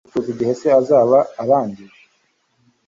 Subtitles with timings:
[0.03, 1.99] Azakora ubucuruzi igihe se azaba arangije